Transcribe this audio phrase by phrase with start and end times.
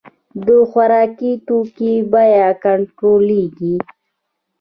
[0.45, 3.75] د خوراکي توکو بیې کنټرولیږي